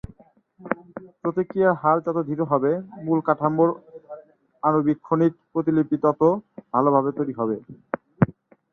[1.21, 2.71] প্রক্রিয়ার হার যত ধীর হবে,
[3.05, 3.69] মূল কাঠামোর
[4.63, 6.21] আণুবীক্ষণিক প্রতিলিপি তত
[6.73, 7.55] ভালভাবে তৈরি হবে।